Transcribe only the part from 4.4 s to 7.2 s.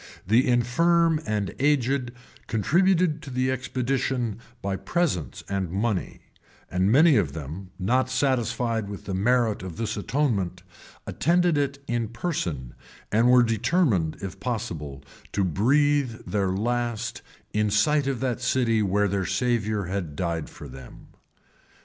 by presents and money; and many